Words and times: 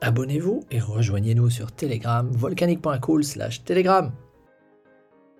Abonnez-vous 0.00 0.64
et 0.70 0.78
rejoignez-nous 0.78 1.50
sur 1.50 1.72
Telegram, 1.72 2.30
volcanique.cool 2.30 3.24
slash 3.24 3.64
Telegram. 3.64 4.12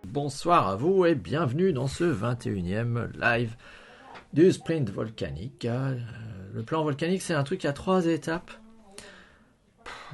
Bonsoir 0.05 0.67
à 0.67 0.75
vous 0.75 1.07
et 1.07 1.15
bienvenue 1.15 1.73
dans 1.73 1.87
ce 1.87 2.03
21e 2.03 3.09
live 3.21 3.55
du 4.33 4.51
sprint 4.51 4.91
volcanique. 4.91 5.65
Euh, 5.65 5.97
le 6.53 6.65
plan 6.65 6.83
volcanique, 6.83 7.23
c'est 7.23 7.35
un 7.35 7.45
truc 7.45 7.65
à 7.65 7.73
trois 7.73 8.07
étapes. 8.07 8.51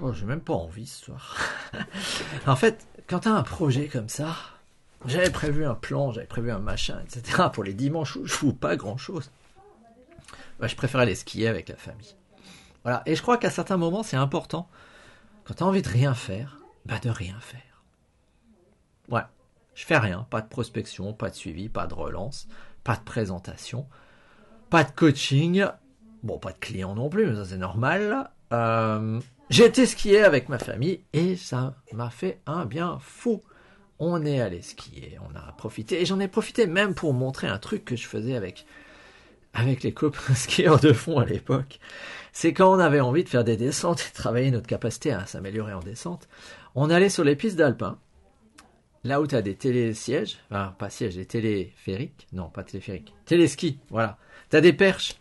Oh, 0.02 0.12
j'ai 0.12 0.26
même 0.26 0.42
pas 0.42 0.52
envie 0.52 0.86
ce 0.86 1.06
soir. 1.06 1.38
en 2.46 2.56
fait, 2.56 2.86
quand 3.08 3.20
tu 3.20 3.28
as 3.28 3.34
un 3.34 3.42
projet 3.42 3.86
comme 3.88 4.10
ça, 4.10 4.36
j'avais 5.06 5.30
prévu 5.30 5.64
un 5.64 5.74
plan, 5.74 6.12
j'avais 6.12 6.26
prévu 6.26 6.50
un 6.50 6.58
machin, 6.58 7.00
etc. 7.06 7.44
Pour 7.50 7.64
les 7.64 7.72
dimanches 7.72 8.16
où 8.16 8.26
je 8.26 8.32
fous 8.34 8.52
pas 8.52 8.76
grand 8.76 8.98
chose. 8.98 9.30
Bah, 10.60 10.66
je 10.66 10.76
préfère 10.76 11.00
aller 11.00 11.14
skier 11.14 11.48
avec 11.48 11.70
la 11.70 11.76
famille. 11.76 12.14
Voilà. 12.84 13.02
Et 13.06 13.16
je 13.16 13.22
crois 13.22 13.38
qu'à 13.38 13.50
certains 13.50 13.76
moments, 13.76 14.02
c'est 14.02 14.16
important, 14.16 14.68
quand 15.44 15.54
tu 15.54 15.62
as 15.62 15.66
envie 15.66 15.82
de 15.82 15.88
rien 15.88 16.14
faire, 16.14 16.58
bah 16.86 16.98
de 17.02 17.10
rien 17.10 17.38
faire. 17.40 17.82
Ouais. 19.08 19.22
Je 19.74 19.84
fais 19.84 19.98
rien. 19.98 20.26
Pas 20.30 20.40
de 20.40 20.48
prospection, 20.48 21.12
pas 21.12 21.30
de 21.30 21.34
suivi, 21.34 21.68
pas 21.68 21.86
de 21.86 21.94
relance, 21.94 22.46
pas 22.84 22.96
de 22.96 23.02
présentation, 23.02 23.86
pas 24.70 24.84
de 24.84 24.90
coaching. 24.90 25.66
Bon, 26.22 26.38
pas 26.38 26.52
de 26.52 26.58
client 26.58 26.94
non 26.94 27.08
plus, 27.08 27.26
mais 27.26 27.34
ça 27.34 27.44
c'est 27.44 27.58
normal. 27.58 28.30
Euh, 28.52 29.20
j'ai 29.50 29.66
été 29.66 29.84
skier 29.84 30.22
avec 30.22 30.48
ma 30.48 30.58
famille 30.58 31.04
et 31.12 31.36
ça 31.36 31.74
m'a 31.92 32.10
fait 32.10 32.40
un 32.46 32.64
bien 32.64 32.98
fou. 33.00 33.42
On 33.98 34.24
est 34.24 34.40
allé 34.40 34.62
skier, 34.62 35.18
on 35.28 35.36
a 35.36 35.52
profité. 35.52 36.00
Et 36.00 36.06
j'en 36.06 36.20
ai 36.20 36.28
profité 36.28 36.66
même 36.66 36.94
pour 36.94 37.12
montrer 37.12 37.46
un 37.46 37.58
truc 37.58 37.84
que 37.84 37.96
je 37.96 38.06
faisais 38.06 38.36
avec, 38.36 38.66
avec 39.54 39.82
les 39.82 39.92
copains 39.92 40.34
skieurs 40.34 40.80
de 40.80 40.92
fond 40.92 41.18
à 41.18 41.24
l'époque 41.24 41.78
c'est 42.34 42.52
quand 42.52 42.74
on 42.74 42.80
avait 42.80 43.00
envie 43.00 43.22
de 43.22 43.28
faire 43.28 43.44
des 43.44 43.56
descentes 43.56 44.00
et 44.00 44.10
de 44.10 44.14
travailler 44.14 44.50
notre 44.50 44.66
capacité 44.66 45.12
à 45.12 45.24
s'améliorer 45.24 45.72
en 45.72 45.80
descente, 45.80 46.28
on 46.74 46.90
allait 46.90 47.08
sur 47.08 47.22
les 47.22 47.36
pistes 47.36 47.56
d'alpin, 47.56 47.96
là 49.04 49.20
où 49.20 49.26
tu 49.26 49.36
as 49.36 49.40
des 49.40 49.54
télésièges, 49.54 50.38
enfin 50.50 50.74
pas 50.76 50.90
sièges, 50.90 51.14
des 51.14 51.26
téléphériques, 51.26 52.26
non 52.32 52.48
pas 52.48 52.64
téléphériques, 52.64 53.14
téléskis, 53.24 53.78
voilà. 53.88 54.18
Tu 54.50 54.56
as 54.56 54.60
des 54.60 54.72
perches. 54.72 55.14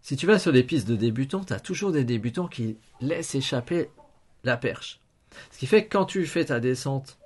Si 0.00 0.16
tu 0.16 0.26
vas 0.26 0.38
sur 0.38 0.50
les 0.50 0.62
pistes 0.62 0.88
de 0.88 0.96
débutants, 0.96 1.44
tu 1.44 1.52
as 1.52 1.60
toujours 1.60 1.92
des 1.92 2.04
débutants 2.04 2.48
qui 2.48 2.78
laissent 3.02 3.34
échapper 3.34 3.90
la 4.42 4.56
perche. 4.56 5.00
Ce 5.50 5.58
qui 5.58 5.66
fait 5.66 5.84
que 5.84 5.90
quand 5.92 6.06
tu 6.06 6.24
fais 6.24 6.46
ta 6.46 6.60
descente 6.60 7.18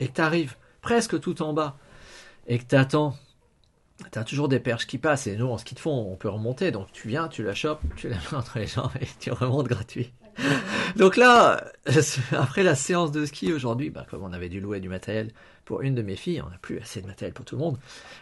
et 0.00 0.08
que 0.08 0.14
tu 0.14 0.20
arrives 0.22 0.56
presque 0.80 1.20
tout 1.20 1.42
en 1.42 1.52
bas 1.52 1.76
et 2.46 2.58
que 2.58 2.64
tu 2.64 2.74
attends 2.74 3.14
tu 4.10 4.18
as 4.18 4.24
toujours 4.24 4.48
des 4.48 4.60
perches 4.60 4.86
qui 4.86 4.98
passent 4.98 5.26
et 5.26 5.36
nous 5.36 5.46
en 5.46 5.58
ski 5.58 5.74
de 5.74 5.80
fond 5.80 6.06
on 6.10 6.16
peut 6.16 6.28
remonter. 6.28 6.70
Donc 6.70 6.92
tu 6.92 7.08
viens 7.08 7.28
tu 7.28 7.42
la 7.42 7.54
chopes 7.54 7.80
tu 7.96 8.08
la 8.08 8.16
mets 8.16 8.34
entre 8.34 8.58
les 8.58 8.66
jambes 8.66 8.90
et 9.00 9.06
tu 9.20 9.30
remontes 9.32 9.68
gratuit. 9.68 10.12
Donc 10.96 11.16
là 11.16 11.64
après 12.32 12.62
la 12.62 12.74
séance 12.74 13.12
de 13.12 13.24
ski 13.26 13.52
aujourd'hui 13.52 13.90
bah, 13.90 14.06
comme 14.10 14.22
on 14.22 14.32
avait 14.32 14.48
dû 14.48 14.60
louer 14.60 14.80
du 14.80 14.88
matériel 14.88 15.30
pour 15.64 15.82
une 15.82 15.94
de 15.94 16.02
mes 16.02 16.16
filles 16.16 16.42
on 16.44 16.50
n'a 16.50 16.58
plus 16.58 16.78
assez 16.78 17.02
de 17.02 17.06
matériel 17.06 17.34
pour 17.34 17.44
tout 17.44 17.56
le 17.56 17.60
monde 17.60 17.78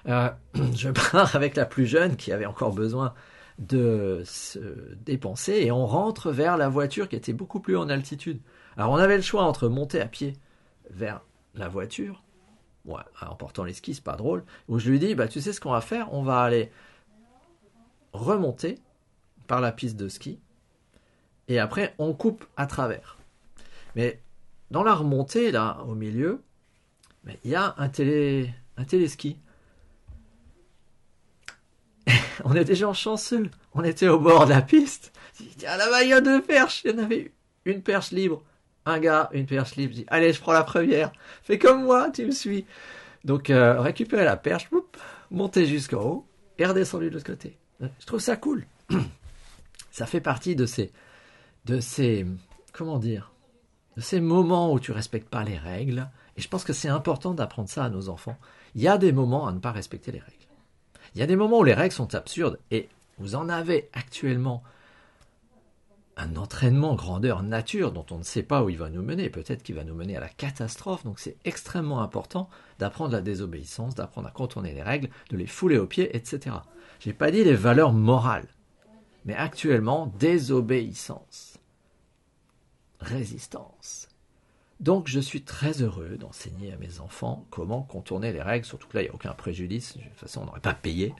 euh, 0.08 0.28
je 0.74 0.90
pars 0.90 1.36
avec 1.36 1.56
la 1.56 1.66
plus 1.66 1.86
jeune 1.86 2.16
qui 2.16 2.32
avait 2.32 2.46
encore 2.46 2.72
besoin 2.72 3.14
de 3.60 4.22
se 4.24 4.58
dépenser 5.04 5.52
et 5.52 5.70
on 5.70 5.86
rentre 5.86 6.32
vers 6.32 6.56
la 6.56 6.68
voiture 6.68 7.08
qui 7.08 7.16
était 7.16 7.34
beaucoup 7.34 7.60
plus 7.60 7.76
en 7.76 7.90
altitude. 7.90 8.40
Alors 8.76 8.90
on 8.90 8.96
avait 8.96 9.16
le 9.16 9.22
choix 9.22 9.44
entre 9.44 9.68
monter 9.68 10.00
à 10.00 10.06
pied 10.06 10.32
vers 10.90 11.20
la 11.54 11.68
voiture 11.68 12.22
en 12.92 13.34
portant 13.34 13.64
les 13.64 13.72
skis, 13.72 13.94
c'est 13.94 14.04
pas 14.04 14.16
drôle, 14.16 14.44
où 14.68 14.78
je 14.78 14.90
lui 14.90 14.98
dis, 14.98 15.14
bah, 15.14 15.28
tu 15.28 15.40
sais 15.40 15.52
ce 15.52 15.60
qu'on 15.60 15.72
va 15.72 15.80
faire? 15.80 16.12
On 16.12 16.22
va 16.22 16.42
aller 16.42 16.70
remonter 18.12 18.78
par 19.46 19.60
la 19.60 19.72
piste 19.72 19.96
de 19.96 20.08
ski, 20.08 20.38
et 21.50 21.58
après, 21.58 21.94
on 21.98 22.14
coupe 22.14 22.44
à 22.56 22.66
travers. 22.66 23.18
Mais 23.96 24.20
dans 24.70 24.84
la 24.84 24.94
remontée, 24.94 25.50
là, 25.50 25.78
au 25.88 25.96
milieu, 25.96 26.40
il 27.44 27.50
y 27.50 27.56
a 27.56 27.74
un, 27.76 27.88
télé, 27.88 28.54
téléski. 28.86 29.36
on 32.44 32.52
était 32.52 32.64
déjà 32.66 32.92
chanceux. 32.92 33.50
On 33.74 33.82
était 33.82 34.06
au 34.06 34.20
bord 34.20 34.44
de 34.44 34.50
la 34.50 34.62
piste. 34.62 35.12
Il 35.40 35.60
y 35.60 35.66
a 35.66 36.20
deux 36.20 36.40
perches. 36.40 36.82
Il 36.84 36.92
y 36.92 36.94
en 36.94 36.98
avait 36.98 37.32
une 37.64 37.82
perche 37.82 38.12
libre 38.12 38.44
un 38.86 38.98
gars, 38.98 39.28
une 39.32 39.46
perche 39.46 39.76
libre, 39.76 39.94
dit 39.94 40.04
allez, 40.08 40.32
je 40.32 40.40
prends 40.40 40.52
la 40.52 40.64
première. 40.64 41.12
Fais 41.42 41.58
comme 41.58 41.84
moi, 41.84 42.10
tu 42.10 42.26
me 42.26 42.30
suis. 42.30 42.64
Donc 43.24 43.50
euh, 43.50 43.80
récupérer 43.80 44.24
la 44.24 44.36
perche, 44.36 44.68
monter 45.30 45.66
jusqu'en 45.66 46.02
haut 46.02 46.26
et 46.58 46.66
redescendre 46.66 47.04
de 47.04 47.10
l'autre 47.10 47.26
côté. 47.26 47.56
Je 47.80 48.06
trouve 48.06 48.20
ça 48.20 48.36
cool. 48.36 48.66
ça 49.90 50.06
fait 50.06 50.20
partie 50.20 50.56
de 50.56 50.66
ces, 50.66 50.92
de 51.66 51.80
ces, 51.80 52.26
comment 52.72 52.98
dire, 52.98 53.32
de 53.96 54.02
ces 54.02 54.20
moments 54.20 54.72
où 54.72 54.80
tu 54.80 54.92
respectes 54.92 55.28
pas 55.28 55.44
les 55.44 55.58
règles. 55.58 56.08
Et 56.36 56.40
je 56.40 56.48
pense 56.48 56.64
que 56.64 56.72
c'est 56.72 56.88
important 56.88 57.34
d'apprendre 57.34 57.68
ça 57.68 57.84
à 57.84 57.90
nos 57.90 58.08
enfants. 58.08 58.38
Il 58.74 58.82
y 58.82 58.88
a 58.88 58.98
des 58.98 59.12
moments 59.12 59.46
à 59.46 59.52
ne 59.52 59.58
pas 59.58 59.72
respecter 59.72 60.12
les 60.12 60.20
règles. 60.20 60.36
Il 61.14 61.20
y 61.20 61.22
a 61.22 61.26
des 61.26 61.36
moments 61.36 61.58
où 61.58 61.64
les 61.64 61.74
règles 61.74 61.94
sont 61.94 62.14
absurdes 62.14 62.58
et 62.70 62.88
vous 63.18 63.34
en 63.34 63.48
avez 63.48 63.90
actuellement 63.92 64.62
un 66.20 66.36
entraînement 66.36 66.94
grandeur 66.94 67.42
nature 67.42 67.92
dont 67.92 68.04
on 68.10 68.18
ne 68.18 68.22
sait 68.22 68.42
pas 68.42 68.62
où 68.62 68.68
il 68.68 68.76
va 68.76 68.90
nous 68.90 69.02
mener, 69.02 69.30
peut-être 69.30 69.62
qu'il 69.62 69.74
va 69.74 69.84
nous 69.84 69.94
mener 69.94 70.16
à 70.16 70.20
la 70.20 70.28
catastrophe, 70.28 71.02
donc 71.02 71.18
c'est 71.18 71.36
extrêmement 71.44 72.02
important 72.02 72.50
d'apprendre 72.78 73.12
la 73.12 73.22
désobéissance, 73.22 73.94
d'apprendre 73.94 74.28
à 74.28 74.30
contourner 74.30 74.74
les 74.74 74.82
règles, 74.82 75.08
de 75.30 75.38
les 75.38 75.46
fouler 75.46 75.78
aux 75.78 75.86
pieds, 75.86 76.14
etc. 76.14 76.56
J'ai 77.00 77.14
pas 77.14 77.30
dit 77.30 77.42
les 77.42 77.54
valeurs 77.54 77.92
morales, 77.92 78.48
mais 79.24 79.34
actuellement 79.34 80.12
désobéissance, 80.18 81.58
résistance. 83.00 84.09
Donc 84.80 85.08
je 85.08 85.20
suis 85.20 85.42
très 85.42 85.82
heureux 85.82 86.16
d'enseigner 86.18 86.72
à 86.72 86.76
mes 86.76 87.00
enfants 87.00 87.46
comment 87.50 87.82
contourner 87.82 88.32
les 88.32 88.40
règles, 88.40 88.64
surtout 88.64 88.88
que 88.88 88.96
là 88.96 89.02
il 89.02 89.06
n'y 89.06 89.10
a 89.10 89.14
aucun 89.14 89.32
préjudice, 89.32 89.96
de 89.96 90.02
toute 90.02 90.12
façon 90.14 90.40
on 90.42 90.46
n'aurait 90.46 90.60
pas 90.60 90.74
payé. 90.74 91.14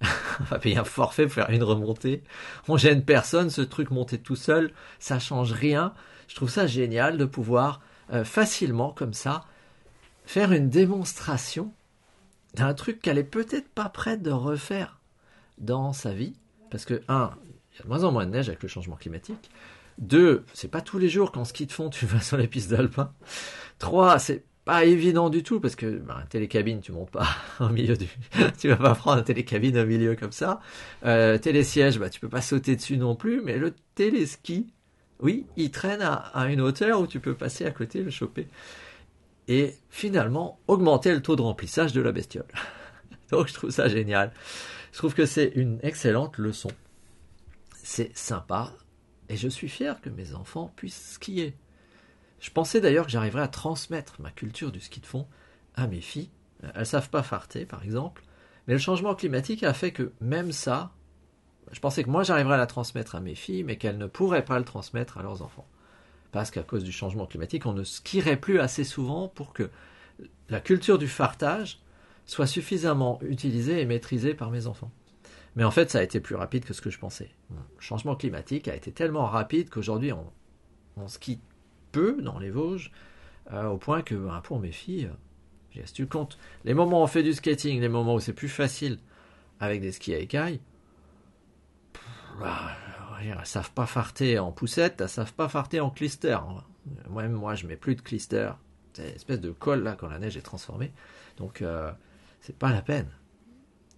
on 0.40 0.44
va 0.44 0.58
payer 0.58 0.78
un 0.78 0.84
forfait 0.84 1.24
pour 1.24 1.34
faire 1.34 1.50
une 1.50 1.62
remontée. 1.62 2.22
On 2.68 2.76
gêne 2.76 3.04
personne, 3.04 3.50
ce 3.50 3.60
truc 3.60 3.90
monté 3.90 4.18
tout 4.18 4.36
seul, 4.36 4.72
ça 4.98 5.18
change 5.18 5.52
rien. 5.52 5.92
Je 6.28 6.34
trouve 6.34 6.50
ça 6.50 6.66
génial 6.66 7.18
de 7.18 7.24
pouvoir 7.26 7.80
euh, 8.12 8.24
facilement, 8.24 8.90
comme 8.90 9.12
ça, 9.12 9.44
faire 10.24 10.52
une 10.52 10.70
démonstration 10.70 11.72
d'un 12.54 12.74
truc 12.74 13.00
qu'elle 13.00 13.18
est 13.18 13.24
peut-être 13.24 13.68
pas 13.68 13.88
prête 13.88 14.22
de 14.22 14.30
refaire 14.30 14.98
dans 15.58 15.92
sa 15.92 16.12
vie. 16.12 16.34
Parce 16.70 16.84
que, 16.84 17.02
un, 17.08 17.32
il 17.72 17.78
y 17.78 17.80
a 17.80 17.84
de 17.84 17.88
moins 17.88 18.04
en 18.04 18.12
moins 18.12 18.26
de 18.26 18.30
neige 18.30 18.48
avec 18.48 18.62
le 18.62 18.68
changement 18.68 18.96
climatique. 18.96 19.50
Deux, 19.98 20.44
c'est 20.54 20.70
pas 20.70 20.80
tous 20.80 20.98
les 20.98 21.08
jours 21.08 21.32
qu'en 21.32 21.44
ski 21.44 21.66
de 21.66 21.72
fond 21.72 21.90
tu 21.90 22.06
vas 22.06 22.20
sur 22.20 22.36
les 22.36 22.48
pistes 22.48 22.70
d'alpin. 22.70 23.12
Trois, 23.78 24.18
c'est 24.18 24.44
pas 24.64 24.84
évident 24.84 25.28
du 25.28 25.42
tout 25.42 25.60
parce 25.60 25.74
que 25.74 25.98
bah, 25.98 26.24
télécabine 26.28 26.80
tu 26.80 26.92
montes 26.92 27.10
pas 27.10 27.28
au 27.60 27.68
milieu 27.68 27.96
du 27.96 28.06
tu 28.58 28.68
vas 28.68 28.76
pas 28.76 28.94
prendre 28.94 29.18
un 29.18 29.22
télécabine 29.22 29.76
au 29.78 29.86
milieu 29.86 30.14
comme 30.14 30.32
ça. 30.32 30.60
Euh, 31.04 31.38
télésiège 31.38 31.98
bah 31.98 32.10
tu 32.10 32.20
peux 32.20 32.28
pas 32.28 32.42
sauter 32.42 32.76
dessus 32.76 32.96
non 32.96 33.16
plus 33.16 33.42
mais 33.42 33.58
le 33.58 33.74
téléski 33.94 34.72
oui 35.20 35.46
il 35.56 35.70
traîne 35.70 36.02
à, 36.02 36.46
une 36.48 36.60
hauteur 36.60 37.00
où 37.00 37.06
tu 37.06 37.18
peux 37.18 37.34
passer 37.34 37.66
à 37.66 37.70
côté 37.70 38.02
le 38.02 38.10
choper. 38.10 38.46
Et 39.48 39.74
finalement 39.90 40.60
augmenter 40.68 41.12
le 41.12 41.20
taux 41.20 41.34
de 41.34 41.42
remplissage 41.42 41.92
de 41.92 42.00
la 42.00 42.12
bestiole. 42.12 42.46
Donc 43.32 43.48
je 43.48 43.54
trouve 43.54 43.70
ça 43.70 43.88
génial. 43.88 44.32
Je 44.92 44.98
trouve 44.98 45.14
que 45.14 45.26
c'est 45.26 45.52
une 45.56 45.80
excellente 45.82 46.38
leçon. 46.38 46.70
C'est 47.82 48.16
sympa 48.16 48.72
et 49.32 49.36
je 49.36 49.48
suis 49.48 49.68
fier 49.68 50.00
que 50.00 50.10
mes 50.10 50.34
enfants 50.34 50.72
puissent 50.76 51.14
skier 51.14 51.56
je 52.42 52.50
pensais 52.50 52.80
d'ailleurs 52.80 53.06
que 53.06 53.12
j'arriverais 53.12 53.42
à 53.42 53.48
transmettre 53.48 54.20
ma 54.20 54.32
culture 54.32 54.72
du 54.72 54.80
ski 54.80 55.00
de 55.00 55.06
fond 55.06 55.28
à 55.76 55.86
mes 55.86 56.00
filles. 56.00 56.28
Elles 56.74 56.86
savent 56.86 57.08
pas 57.08 57.22
farter, 57.22 57.64
par 57.64 57.84
exemple. 57.84 58.24
Mais 58.66 58.74
le 58.74 58.80
changement 58.80 59.14
climatique 59.14 59.62
a 59.62 59.72
fait 59.72 59.92
que 59.92 60.10
même 60.20 60.50
ça, 60.50 60.90
je 61.70 61.78
pensais 61.78 62.02
que 62.02 62.10
moi 62.10 62.24
j'arriverais 62.24 62.54
à 62.54 62.58
la 62.58 62.66
transmettre 62.66 63.14
à 63.14 63.20
mes 63.20 63.36
filles, 63.36 63.62
mais 63.62 63.78
qu'elles 63.78 63.96
ne 63.96 64.06
pourraient 64.06 64.44
pas 64.44 64.58
le 64.58 64.64
transmettre 64.64 65.18
à 65.18 65.22
leurs 65.22 65.40
enfants. 65.42 65.68
Parce 66.32 66.50
qu'à 66.50 66.64
cause 66.64 66.82
du 66.82 66.90
changement 66.90 67.26
climatique, 67.26 67.64
on 67.64 67.74
ne 67.74 67.84
skierait 67.84 68.36
plus 68.36 68.58
assez 68.58 68.82
souvent 68.82 69.28
pour 69.28 69.52
que 69.52 69.70
la 70.48 70.60
culture 70.60 70.98
du 70.98 71.06
fartage 71.06 71.78
soit 72.26 72.48
suffisamment 72.48 73.20
utilisée 73.22 73.80
et 73.80 73.86
maîtrisée 73.86 74.34
par 74.34 74.50
mes 74.50 74.66
enfants. 74.66 74.90
Mais 75.56 75.64
en 75.64 75.70
fait, 75.70 75.90
ça 75.90 75.98
a 75.98 76.02
été 76.02 76.20
plus 76.20 76.34
rapide 76.34 76.64
que 76.64 76.72
ce 76.72 76.80
que 76.80 76.90
je 76.90 76.98
pensais. 76.98 77.30
Le 77.50 77.80
changement 77.80 78.16
climatique 78.16 78.68
a 78.68 78.74
été 78.74 78.92
tellement 78.92 79.26
rapide 79.26 79.68
qu'aujourd'hui, 79.68 80.12
on, 80.12 80.32
on 80.96 81.08
skie 81.08 81.40
peu 81.90 82.22
dans 82.22 82.38
les 82.38 82.50
Vosges, 82.50 82.90
euh, 83.52 83.66
au 83.66 83.76
point 83.76 84.02
que 84.02 84.14
ben, 84.14 84.40
pour 84.42 84.58
mes 84.58 84.72
filles, 84.72 85.10
si 85.84 85.92
tu 85.92 86.06
comptes 86.06 86.38
les 86.64 86.74
moments 86.74 87.00
où 87.00 87.04
on 87.04 87.06
fait 87.06 87.22
du 87.22 87.32
skating, 87.32 87.80
les 87.80 87.88
moments 87.88 88.14
où 88.14 88.20
c'est 88.20 88.32
plus 88.32 88.48
facile 88.48 88.98
avec 89.60 89.80
des 89.80 89.92
skis 89.92 90.14
à 90.14 90.18
écailles, 90.18 90.60
bah, 92.40 92.70
elles 93.20 93.46
savent 93.46 93.72
pas 93.72 93.86
farter 93.86 94.38
en 94.38 94.52
poussette, 94.52 95.00
elles 95.00 95.08
savent 95.08 95.34
pas 95.34 95.48
farter 95.48 95.80
en 95.80 95.90
clister. 95.90 96.38
Moi-même, 97.08 97.32
moi, 97.32 97.54
je 97.54 97.66
mets 97.66 97.76
plus 97.76 97.94
de 97.94 98.00
clister. 98.00 98.52
C'est 98.94 99.08
une 99.08 99.14
espèce 99.14 99.40
de 99.40 99.50
colle 99.50 99.82
là 99.82 99.96
quand 99.98 100.08
la 100.08 100.18
neige 100.18 100.36
est 100.36 100.42
transformée. 100.42 100.92
Donc, 101.36 101.62
euh, 101.62 101.92
c'est 102.40 102.56
pas 102.56 102.70
la 102.72 102.82
peine. 102.82 103.08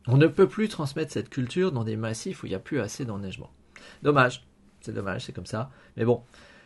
On 0.07 0.17
ne 0.17 0.27
peut 0.27 0.49
plus 0.49 0.69
transmettre 0.69 1.13
cette 1.13 1.31
culture 1.31 1.73
dans 1.73 1.85
des 1.85 1.97
massifs 1.97 2.43
où 2.43 2.47
il 2.47 2.51
n'y 2.51 2.55
a 2.55 2.61
plus 2.61 2.81
assez 2.81 3.05
d'enneigement. 3.05 3.51
Dommage. 4.03 4.45
C'est 4.81 4.93
dommage, 4.93 5.25
c'est 5.25 5.33
comme 5.33 5.47
ça. 5.47 5.71
Mais 5.97 6.05
bon, 6.05 6.23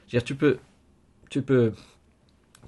dire, 0.09 0.25
tu 0.25 0.35
peux, 0.35 0.59
tu 1.31 1.43
peux 1.43 1.73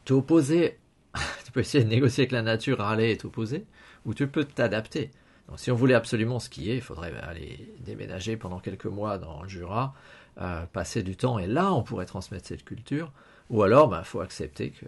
t'opposer, 0.04 0.78
tu 1.44 1.52
peux 1.52 1.60
essayer 1.60 1.82
de 1.82 1.88
négocier 1.88 2.22
avec 2.22 2.32
la 2.32 2.42
nature, 2.42 2.78
râler 2.78 3.10
et 3.10 3.16
t'opposer, 3.16 3.66
ou 4.04 4.14
tu 4.14 4.28
peux 4.28 4.44
t'adapter. 4.44 5.10
Donc, 5.48 5.58
si 5.58 5.72
on 5.72 5.74
voulait 5.74 5.94
absolument 5.94 6.38
skier, 6.38 6.76
il 6.76 6.82
faudrait 6.82 7.12
aller 7.22 7.74
déménager 7.80 8.36
pendant 8.36 8.60
quelques 8.60 8.86
mois 8.86 9.18
dans 9.18 9.42
le 9.42 9.48
Jura, 9.48 9.94
euh, 10.40 10.64
passer 10.66 11.02
du 11.02 11.16
temps, 11.16 11.40
et 11.40 11.48
là, 11.48 11.74
on 11.74 11.82
pourrait 11.82 12.06
transmettre 12.06 12.46
cette 12.46 12.64
culture. 12.64 13.12
Ou 13.50 13.64
alors, 13.64 13.88
il 13.88 13.90
bah, 13.90 14.04
faut 14.04 14.20
accepter 14.20 14.70
que, 14.70 14.86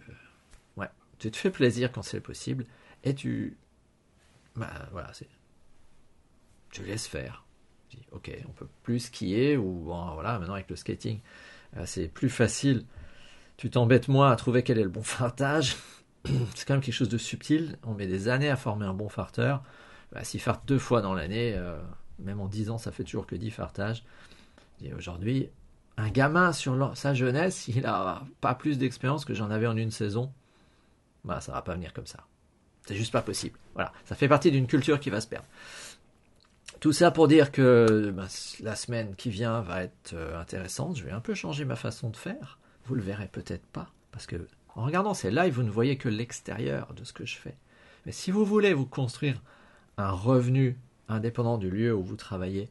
ouais, 0.76 0.88
tu 1.18 1.32
te 1.32 1.36
fais 1.36 1.50
plaisir 1.50 1.90
quand 1.90 2.02
c'est 2.02 2.20
possible, 2.20 2.66
et 3.02 3.16
tu, 3.16 3.56
bah, 4.54 4.70
voilà, 4.92 5.10
c'est, 5.12 5.26
tu 6.72 6.82
laisses 6.82 7.06
faire. 7.06 7.44
Tu 7.88 7.98
dis, 7.98 8.06
ok, 8.10 8.32
on 8.48 8.52
peut 8.52 8.66
plus 8.82 9.00
skier, 9.00 9.56
ou 9.56 9.84
voilà, 9.84 10.38
maintenant 10.38 10.54
avec 10.54 10.68
le 10.68 10.76
skating, 10.76 11.20
euh, 11.76 11.84
c'est 11.86 12.08
plus 12.08 12.30
facile. 12.30 12.84
Tu 13.56 13.70
t'embêtes 13.70 14.08
moins 14.08 14.32
à 14.32 14.36
trouver 14.36 14.64
quel 14.64 14.78
est 14.78 14.82
le 14.82 14.88
bon 14.88 15.02
fartage. 15.02 15.76
c'est 16.54 16.66
quand 16.66 16.74
même 16.74 16.80
quelque 16.80 16.94
chose 16.94 17.08
de 17.08 17.18
subtil. 17.18 17.78
On 17.84 17.94
met 17.94 18.06
des 18.06 18.28
années 18.28 18.48
à 18.48 18.56
former 18.56 18.86
un 18.86 18.94
bon 18.94 19.08
farteur. 19.08 19.62
Bah, 20.10 20.24
S'il 20.24 20.40
farte 20.40 20.66
deux 20.66 20.78
fois 20.78 21.00
dans 21.00 21.14
l'année, 21.14 21.54
euh, 21.54 21.78
même 22.18 22.40
en 22.40 22.48
dix 22.48 22.70
ans, 22.70 22.78
ça 22.78 22.90
fait 22.90 23.04
toujours 23.04 23.26
que 23.26 23.36
dix 23.36 23.50
fartages. 23.50 24.04
Et 24.82 24.92
aujourd'hui, 24.94 25.48
un 25.96 26.08
gamin 26.08 26.52
sur 26.52 26.96
sa 26.96 27.14
jeunesse, 27.14 27.68
il 27.68 27.86
a 27.86 28.24
pas 28.40 28.54
plus 28.54 28.78
d'expérience 28.78 29.24
que 29.24 29.34
j'en 29.34 29.50
avais 29.50 29.66
en 29.66 29.76
une 29.76 29.90
saison. 29.90 30.32
Bah, 31.24 31.40
ça 31.40 31.52
va 31.52 31.62
pas 31.62 31.74
venir 31.74 31.92
comme 31.92 32.06
ça. 32.06 32.26
C'est 32.86 32.96
juste 32.96 33.12
pas 33.12 33.22
possible. 33.22 33.58
Voilà, 33.74 33.92
ça 34.04 34.16
fait 34.16 34.26
partie 34.26 34.50
d'une 34.50 34.66
culture 34.66 34.98
qui 34.98 35.10
va 35.10 35.20
se 35.20 35.28
perdre. 35.28 35.46
Tout 36.82 36.92
ça 36.92 37.12
pour 37.12 37.28
dire 37.28 37.52
que 37.52 38.10
bah, 38.10 38.26
la 38.60 38.74
semaine 38.74 39.14
qui 39.14 39.30
vient 39.30 39.60
va 39.60 39.84
être 39.84 40.14
euh, 40.14 40.36
intéressante. 40.36 40.96
Je 40.96 41.04
vais 41.04 41.12
un 41.12 41.20
peu 41.20 41.32
changer 41.32 41.64
ma 41.64 41.76
façon 41.76 42.10
de 42.10 42.16
faire. 42.16 42.58
Vous 42.86 42.96
le 42.96 43.02
verrez 43.02 43.28
peut-être 43.28 43.64
pas, 43.66 43.92
parce 44.10 44.26
que 44.26 44.48
en 44.74 44.84
regardant 44.84 45.14
ces 45.14 45.30
lives, 45.30 45.54
vous 45.54 45.62
ne 45.62 45.70
voyez 45.70 45.96
que 45.96 46.08
l'extérieur 46.08 46.92
de 46.94 47.04
ce 47.04 47.12
que 47.12 47.24
je 47.24 47.36
fais. 47.36 47.54
Mais 48.04 48.10
si 48.10 48.32
vous 48.32 48.44
voulez 48.44 48.74
vous 48.74 48.84
construire 48.84 49.40
un 49.96 50.10
revenu 50.10 50.76
indépendant 51.08 51.56
du 51.56 51.70
lieu 51.70 51.94
où 51.94 52.02
vous 52.02 52.16
travaillez, 52.16 52.68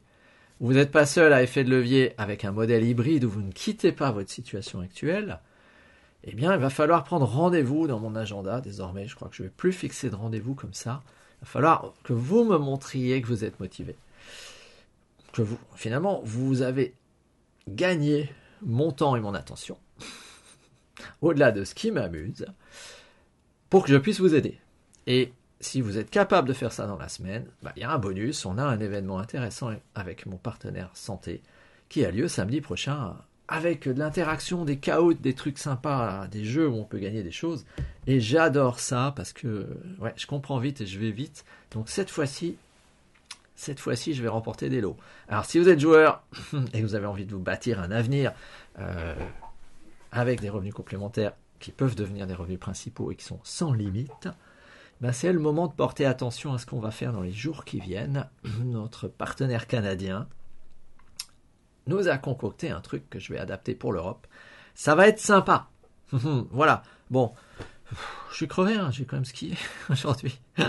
vous 0.60 0.74
n'êtes 0.74 0.90
pas 0.90 1.06
seul 1.06 1.32
à 1.32 1.42
effet 1.42 1.64
de 1.64 1.70
levier 1.70 2.12
avec 2.18 2.44
un 2.44 2.52
modèle 2.52 2.84
hybride 2.84 3.24
où 3.24 3.30
vous 3.30 3.40
ne 3.40 3.50
quittez 3.50 3.92
pas 3.92 4.10
votre 4.10 4.30
situation 4.30 4.80
actuelle, 4.80 5.40
eh 6.24 6.34
bien, 6.34 6.52
il 6.52 6.60
va 6.60 6.68
falloir 6.68 7.04
prendre 7.04 7.24
rendez-vous 7.24 7.86
dans 7.86 7.98
mon 7.98 8.14
agenda. 8.14 8.60
Désormais, 8.60 9.06
je 9.06 9.14
crois 9.14 9.30
que 9.30 9.36
je 9.36 9.42
ne 9.42 9.48
vais 9.48 9.54
plus 9.56 9.72
fixer 9.72 10.10
de 10.10 10.16
rendez-vous 10.16 10.54
comme 10.54 10.74
ça. 10.74 11.02
Va 11.42 11.46
falloir 11.46 11.92
que 12.04 12.12
vous 12.12 12.44
me 12.44 12.56
montriez 12.56 13.20
que 13.20 13.26
vous 13.26 13.44
êtes 13.44 13.60
motivé. 13.60 13.96
Que 15.32 15.42
vous, 15.42 15.58
finalement, 15.74 16.20
vous 16.24 16.62
avez 16.62 16.94
gagné 17.68 18.32
mon 18.62 18.92
temps 18.92 19.16
et 19.16 19.20
mon 19.20 19.34
attention, 19.34 19.76
au-delà 21.20 21.52
de 21.52 21.64
ce 21.64 21.74
qui 21.74 21.90
m'amuse, 21.90 22.46
pour 23.70 23.84
que 23.84 23.90
je 23.92 23.96
puisse 23.96 24.20
vous 24.20 24.34
aider. 24.34 24.58
Et 25.06 25.32
si 25.60 25.80
vous 25.80 25.98
êtes 25.98 26.10
capable 26.10 26.48
de 26.48 26.52
faire 26.52 26.72
ça 26.72 26.86
dans 26.86 26.98
la 26.98 27.08
semaine, 27.08 27.46
bah, 27.62 27.72
il 27.76 27.82
y 27.82 27.84
a 27.84 27.90
un 27.90 27.98
bonus. 27.98 28.44
On 28.46 28.58
a 28.58 28.64
un 28.64 28.80
événement 28.80 29.18
intéressant 29.18 29.70
avec 29.94 30.26
mon 30.26 30.36
partenaire 30.36 30.90
santé 30.94 31.42
qui 31.88 32.04
a 32.04 32.10
lieu 32.10 32.28
samedi 32.28 32.60
prochain 32.60 33.16
avec 33.48 33.88
de 33.88 33.98
l'interaction, 33.98 34.64
des 34.64 34.78
chaos, 34.78 35.12
des 35.12 35.34
trucs 35.34 35.58
sympas, 35.58 36.26
des 36.28 36.44
jeux 36.44 36.68
où 36.68 36.74
on 36.74 36.84
peut 36.84 36.98
gagner 36.98 37.22
des 37.22 37.30
choses. 37.30 37.64
Et 38.06 38.20
j'adore 38.20 38.80
ça 38.80 39.12
parce 39.14 39.32
que 39.32 39.66
ouais, 40.00 40.14
je 40.16 40.26
comprends 40.26 40.58
vite 40.58 40.80
et 40.80 40.86
je 40.86 40.98
vais 40.98 41.10
vite. 41.10 41.44
Donc 41.70 41.88
cette 41.88 42.10
fois-ci, 42.10 42.56
cette 43.54 43.80
fois-ci, 43.80 44.14
je 44.14 44.22
vais 44.22 44.28
remporter 44.28 44.68
des 44.68 44.80
lots. 44.80 44.96
Alors 45.28 45.44
si 45.44 45.58
vous 45.58 45.68
êtes 45.68 45.80
joueur 45.80 46.22
et 46.72 46.80
que 46.80 46.86
vous 46.86 46.94
avez 46.94 47.06
envie 47.06 47.26
de 47.26 47.32
vous 47.32 47.40
bâtir 47.40 47.80
un 47.80 47.90
avenir 47.90 48.32
euh, 48.78 49.14
avec 50.10 50.40
des 50.40 50.48
revenus 50.48 50.74
complémentaires 50.74 51.32
qui 51.60 51.72
peuvent 51.72 51.94
devenir 51.94 52.26
des 52.26 52.34
revenus 52.34 52.58
principaux 52.58 53.12
et 53.12 53.16
qui 53.16 53.24
sont 53.24 53.40
sans 53.44 53.72
limite, 53.72 54.28
ben, 55.00 55.12
c'est 55.12 55.32
le 55.32 55.40
moment 55.40 55.66
de 55.66 55.72
porter 55.72 56.06
attention 56.06 56.54
à 56.54 56.58
ce 56.58 56.66
qu'on 56.66 56.80
va 56.80 56.90
faire 56.90 57.12
dans 57.12 57.22
les 57.22 57.32
jours 57.32 57.64
qui 57.64 57.80
viennent. 57.80 58.28
Notre 58.64 59.08
partenaire 59.08 59.66
canadien 59.66 60.28
nous 61.86 62.08
a 62.08 62.18
concocté 62.18 62.70
un 62.70 62.80
truc 62.80 63.08
que 63.10 63.18
je 63.18 63.32
vais 63.32 63.38
adapter 63.38 63.74
pour 63.74 63.92
l'Europe. 63.92 64.26
Ça 64.74 64.94
va 64.94 65.08
être 65.08 65.18
sympa. 65.18 65.68
voilà. 66.12 66.82
Bon, 67.10 67.32
je 68.30 68.36
suis 68.36 68.48
crevé, 68.48 68.74
hein. 68.74 68.90
j'ai 68.90 69.04
quand 69.04 69.16
même 69.16 69.24
skié 69.24 69.56
aujourd'hui. 69.90 70.38
j'ai 70.56 70.64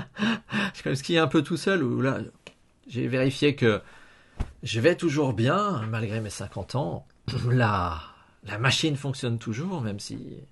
quand 0.84 0.88
même 0.88 0.96
skié 0.96 1.20
un 1.20 1.28
peu 1.28 1.42
tout 1.42 1.58
seul. 1.58 1.84
Ou 1.84 2.02
là, 2.02 2.20
j'ai 2.88 3.08
vérifié 3.08 3.56
que 3.56 3.82
je 4.64 4.80
vais 4.80 4.96
toujours 4.96 5.34
bien 5.34 5.82
malgré 5.90 6.20
mes 6.22 6.30
50 6.30 6.76
ans. 6.76 7.08
La, 7.50 8.02
la 8.44 8.58
machine 8.58 8.98
fonctionne 8.98 9.40
toujours, 9.40 9.82
même 9.82 10.00
si 10.00 10.44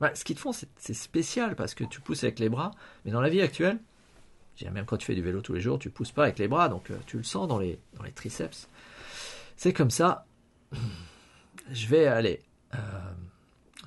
bah, 0.00 0.14
ce 0.14 0.24
qu'ils 0.24 0.36
te 0.36 0.40
font, 0.40 0.52
c'est 0.52 0.94
spécial 0.94 1.56
parce 1.56 1.74
que 1.74 1.84
tu 1.84 2.00
pousses 2.00 2.24
avec 2.24 2.38
les 2.38 2.48
bras, 2.48 2.70
mais 3.04 3.10
dans 3.10 3.20
la 3.20 3.28
vie 3.28 3.40
actuelle, 3.40 3.78
même 4.64 4.84
quand 4.84 4.96
tu 4.96 5.06
fais 5.06 5.14
du 5.14 5.22
vélo 5.22 5.40
tous 5.40 5.52
les 5.52 5.60
jours, 5.60 5.78
tu 5.78 5.90
pousses 5.90 6.12
pas 6.12 6.24
avec 6.24 6.38
les 6.38 6.48
bras, 6.48 6.68
donc 6.68 6.90
euh, 6.90 6.96
tu 7.06 7.16
le 7.16 7.22
sens 7.22 7.48
dans 7.48 7.58
les, 7.58 7.78
dans 7.94 8.02
les 8.02 8.12
triceps. 8.12 8.68
C'est 9.56 9.72
comme 9.72 9.90
ça. 9.90 10.26
Je 11.70 11.88
vais 11.88 12.06
aller, 12.06 12.42
euh, 12.74 12.78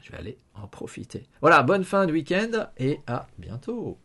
je 0.01 0.12
en 0.56 0.68
profiter. 0.68 1.27
Voilà, 1.42 1.63
bonne 1.63 1.83
fin 1.83 2.06
de 2.06 2.12
week-end 2.12 2.68
et 2.77 3.00
à 3.07 3.27
bientôt. 3.38 3.98